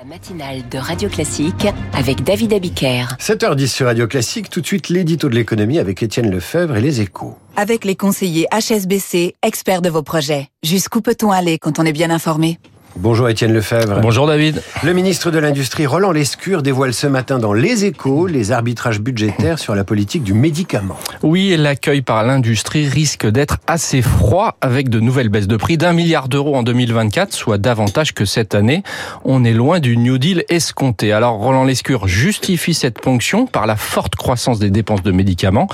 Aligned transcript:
La 0.00 0.06
matinale 0.06 0.66
de 0.70 0.78
Radio 0.78 1.10
Classique 1.10 1.66
avec 1.92 2.24
David 2.24 2.54
Abiker. 2.54 3.04
7h10 3.18 3.66
sur 3.66 3.84
Radio 3.84 4.06
Classique, 4.06 4.48
tout 4.48 4.62
de 4.62 4.66
suite 4.66 4.88
l'édito 4.88 5.28
de 5.28 5.34
l'économie 5.34 5.78
avec 5.78 6.02
Étienne 6.02 6.30
Lefebvre 6.30 6.74
et 6.78 6.80
les 6.80 7.02
échos. 7.02 7.36
Avec 7.54 7.84
les 7.84 7.96
conseillers 7.96 8.46
HSBC, 8.50 9.34
experts 9.42 9.82
de 9.82 9.90
vos 9.90 10.02
projets. 10.02 10.48
Jusqu'où 10.62 11.02
peut-on 11.02 11.32
aller 11.32 11.58
quand 11.58 11.78
on 11.78 11.84
est 11.84 11.92
bien 11.92 12.08
informé? 12.08 12.58
Bonjour 12.96 13.28
Étienne 13.28 13.52
Lefebvre. 13.52 14.00
Bonjour 14.00 14.26
David. 14.26 14.62
Le 14.82 14.92
ministre 14.92 15.30
de 15.30 15.38
l'Industrie 15.38 15.86
Roland 15.86 16.10
Lescure 16.10 16.62
dévoile 16.62 16.92
ce 16.92 17.06
matin 17.06 17.38
dans 17.38 17.52
Les 17.52 17.84
Échos 17.84 18.26
les 18.26 18.50
arbitrages 18.50 19.00
budgétaires 19.00 19.60
sur 19.60 19.76
la 19.76 19.84
politique 19.84 20.24
du 20.24 20.34
médicament. 20.34 20.98
Oui, 21.22 21.54
l'accueil 21.56 22.02
par 22.02 22.24
l'industrie 22.24 22.88
risque 22.88 23.26
d'être 23.26 23.58
assez 23.68 24.02
froid 24.02 24.56
avec 24.60 24.88
de 24.88 24.98
nouvelles 24.98 25.28
baisses 25.28 25.46
de 25.46 25.56
prix 25.56 25.78
d'un 25.78 25.92
milliard 25.92 26.28
d'euros 26.28 26.56
en 26.56 26.64
2024, 26.64 27.32
soit 27.32 27.58
davantage 27.58 28.12
que 28.12 28.24
cette 28.24 28.56
année. 28.56 28.82
On 29.24 29.44
est 29.44 29.54
loin 29.54 29.78
du 29.78 29.96
New 29.96 30.18
Deal 30.18 30.44
escompté. 30.48 31.12
Alors 31.12 31.34
Roland 31.34 31.64
Lescure 31.64 32.08
justifie 32.08 32.74
cette 32.74 33.00
ponction 33.00 33.46
par 33.46 33.66
la 33.66 33.76
forte 33.76 34.16
croissance 34.16 34.58
des 34.58 34.70
dépenses 34.70 35.02
de 35.02 35.12
médicaments. 35.12 35.68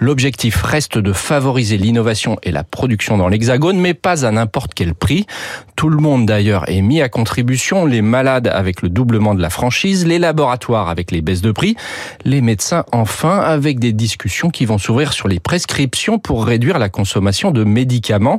L'objectif 0.00 0.62
reste 0.62 0.98
de 0.98 1.12
favoriser 1.14 1.78
l'innovation 1.78 2.36
et 2.42 2.52
la 2.52 2.62
production 2.62 3.16
dans 3.16 3.28
l'Hexagone, 3.28 3.78
mais 3.78 3.94
pas 3.94 4.26
à 4.26 4.30
n'importe 4.30 4.74
quel 4.74 4.94
prix. 4.94 5.26
Tout 5.74 5.88
le 5.88 5.98
monde 5.98 6.26
d'ailleurs 6.26 6.57
est 6.66 6.80
mis 6.80 7.00
à 7.00 7.08
contribution, 7.08 7.86
les 7.86 8.02
malades 8.02 8.48
avec 8.48 8.82
le 8.82 8.88
doublement 8.88 9.34
de 9.34 9.42
la 9.42 9.50
franchise, 9.50 10.06
les 10.06 10.18
laboratoires 10.18 10.88
avec 10.88 11.10
les 11.10 11.20
baisses 11.20 11.42
de 11.42 11.52
prix, 11.52 11.76
les 12.24 12.40
médecins 12.40 12.84
enfin 12.92 13.38
avec 13.38 13.78
des 13.78 13.92
discussions 13.92 14.50
qui 14.50 14.64
vont 14.64 14.78
s'ouvrir 14.78 15.12
sur 15.12 15.28
les 15.28 15.40
prescriptions 15.40 16.18
pour 16.18 16.44
réduire 16.44 16.78
la 16.78 16.88
consommation 16.88 17.50
de 17.50 17.64
médicaments. 17.64 18.38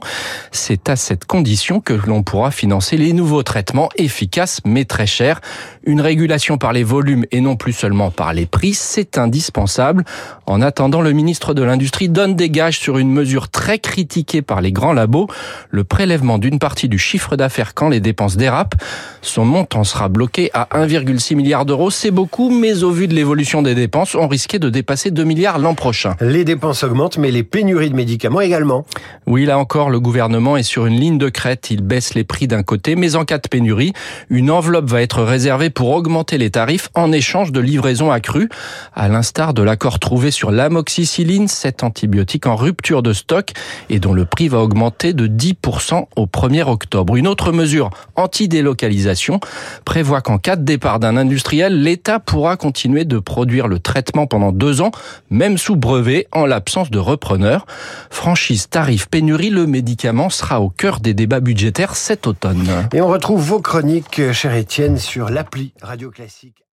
C'est 0.52 0.90
à 0.90 0.96
cette 0.96 1.26
condition 1.26 1.80
que 1.80 1.94
l'on 1.94 2.24
pourra 2.24 2.52
financer 2.52 2.98
les 2.98 3.14
nouveaux 3.14 3.44
traitements 3.44 3.90
efficaces 3.96 4.62
mais 4.66 4.86
très 4.86 5.08
chers. 5.08 5.42
Une 5.84 6.02
régulation 6.02 6.58
par 6.58 6.74
les 6.74 6.84
volumes 6.84 7.26
et 7.32 7.42
non 7.42 7.56
plus 7.56 7.74
seulement 7.74 8.12
par 8.12 8.34
les 8.34 8.46
prix, 8.46 8.74
c'est 8.74 9.18
indispensable. 9.18 10.04
En 10.46 10.62
attendant, 10.62 11.02
le 11.02 11.12
ministre 11.12 11.54
de 11.54 11.64
l'Industrie 11.64 12.10
donne 12.10 12.36
des 12.36 12.50
gages 12.50 12.80
sur 12.80 12.98
une 12.98 13.12
mesure 13.12 13.50
très 13.50 13.80
critiquée 13.80 14.42
par 14.42 14.62
les 14.62 14.72
grands 14.72 14.94
labos, 14.94 15.28
le 15.70 15.84
prélèvement 15.84 16.38
d'une 16.38 16.60
partie 16.60 16.90
du 16.90 16.98
chiffre 16.98 17.36
d'affaires 17.36 17.74
quand 17.74 17.90
les 17.90 18.00
dépenses 18.10 18.38
dérapent. 18.38 18.76
Son 19.22 19.46
montant 19.46 19.84
sera 19.84 20.10
bloqué 20.10 20.50
à 20.54 20.68
1,6 20.74 21.36
milliard 21.36 21.66
d'euros. 21.66 21.92
C'est 21.92 22.10
beaucoup, 22.10 22.50
mais 22.50 22.84
au 22.84 22.92
vu 22.92 23.08
de 23.08 23.14
l'évolution 23.14 23.62
des 23.62 23.76
dépenses, 23.76 24.16
on 24.16 24.28
risquait 24.28 24.58
de 24.58 24.70
dépasser 24.70 25.12
2 25.12 25.24
milliards 25.24 25.60
l'an 25.60 25.76
prochain. 25.76 26.16
Les 26.22 26.44
dépenses 26.44 26.84
augmentent, 26.84 27.18
mais 27.20 27.30
les 27.30 27.44
pénuries 27.44 27.92
de 27.92 27.96
médicaments 27.96 28.42
également. 28.42 28.86
Oui, 29.28 29.46
là 29.46 29.60
encore, 29.60 29.92
le 29.92 30.00
gouvernement 30.00 30.58
est 30.58 30.64
sur 30.64 30.88
une 30.88 31.00
ligne 31.00 31.20
de 31.20 31.30
crête. 31.30 31.70
Il 31.70 31.82
baisse 31.84 32.16
les 32.16 32.24
prix 32.24 32.48
d'un 32.48 32.64
côté, 32.64 32.96
mais 32.96 33.16
en 33.16 33.26
cas 33.26 33.38
de 33.38 33.48
pénurie, 33.48 33.94
une 34.30 34.50
enveloppe 34.50 34.90
va 34.90 35.02
être 35.02 35.22
réservée 35.22 35.70
pour 35.70 35.92
augmenter 35.92 36.38
les 36.38 36.50
tarifs 36.50 36.90
en 36.96 37.12
échange 37.12 37.52
de 37.52 37.60
livraisons 37.60 38.12
accrues, 38.12 38.50
à 38.96 39.08
l'instar 39.08 39.54
de 39.54 39.62
l'accord 39.62 40.00
trouvé 40.00 40.32
sur 40.32 40.50
l'amoxicilline, 40.50 41.48
cet 41.48 41.84
antibiotique 41.84 42.48
en 42.48 42.56
rupture 42.56 43.04
de 43.04 43.14
stock 43.14 43.52
et 43.90 44.00
dont 44.00 44.14
le 44.14 44.26
prix 44.26 44.48
va 44.48 44.60
augmenter 44.60 45.14
de 45.14 45.28
10% 45.28 46.06
au 46.16 46.26
1er 46.26 46.64
octobre. 46.64 47.16
Une 47.16 47.28
autre 47.28 47.52
mesure 47.52 47.90
anti-délocalisation 48.16 49.40
prévoit 49.86 50.22
qu'en 50.22 50.38
cas 50.38 50.56
de 50.56 50.64
départ 50.64 51.00
d'un 51.00 51.18
industriel, 51.18 51.82
l'État 51.82 52.20
pourra 52.20 52.58
continuer 52.58 53.06
de 53.06 53.20
produire 53.20 53.68
le 53.68 53.80
traitement 53.80 54.28
pendant 54.28 54.52
deux 54.52 54.82
ans, 54.82 54.92
même 55.30 55.58
sous 55.58 55.76
brevet, 55.76 56.28
en 56.32 56.46
l'absence 56.46 56.92
de 56.92 57.00
repreneur. 57.00 57.66
Franchise, 58.10 58.70
tarif, 58.70 59.08
pénurie, 59.08 59.50
le 59.50 59.68
médicament 59.68 60.30
sera 60.30 60.62
au 60.62 60.70
cœur 60.70 61.00
des 61.00 61.14
débats 61.14 61.40
budgétaires 61.40 61.96
cet 61.96 62.28
automne. 62.28 62.68
Et 62.94 63.02
on 63.02 63.08
retrouve 63.08 63.42
vos 63.42 63.62
chroniques, 63.62 64.32
cher 64.32 64.54
Étienne, 64.56 64.98
sur 64.98 65.30
l'appli 65.30 65.74
Radio 65.82 66.12
Classique. 66.12 66.69